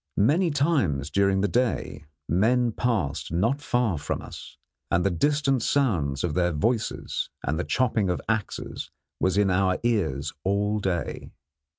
[0.17, 4.57] Many times during the day men passed not far from us,
[4.89, 9.77] and the distant sounds of their voices and the chopping of axes was in our
[9.83, 11.29] ears all day.